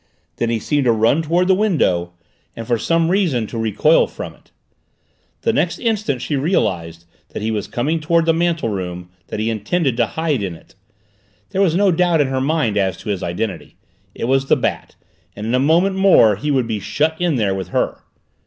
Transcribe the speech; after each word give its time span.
Then 0.37 0.49
he 0.49 0.57
seemed 0.57 0.85
to 0.85 0.91
run 0.91 1.21
toward 1.21 1.47
the 1.47 1.53
window, 1.53 2.13
and 2.55 2.65
for 2.65 2.79
some 2.79 3.11
reason 3.11 3.45
to 3.45 3.57
recoil 3.59 4.07
from 4.07 4.33
it. 4.33 4.49
The 5.41 5.53
next 5.53 5.77
instant 5.77 6.23
she 6.23 6.35
realized 6.35 7.05
that 7.29 7.43
he 7.43 7.51
was 7.51 7.67
coming 7.67 7.99
toward 7.99 8.25
the 8.25 8.33
mantel 8.33 8.69
room, 8.69 9.11
that 9.27 9.39
he 9.39 9.51
intended 9.51 9.97
to 9.97 10.07
hide 10.17 10.41
in 10.41 10.55
it. 10.55 10.73
There 11.51 11.61
was 11.61 11.75
no 11.75 11.91
doubt 11.91 12.19
in 12.19 12.29
her 12.29 12.41
mind 12.41 12.77
as 12.79 12.97
to 12.97 13.09
his 13.09 13.21
identity. 13.21 13.75
It 14.15 14.25
was 14.25 14.47
the 14.47 14.57
Bat, 14.57 14.95
and 15.35 15.45
in 15.45 15.53
a 15.53 15.59
moment 15.59 15.95
more 15.97 16.35
he 16.35 16.49
would 16.49 16.65
be 16.65 16.79
shut 16.79 17.15
in 17.21 17.35
there 17.35 17.53
with 17.53 17.67
her. 17.67 18.01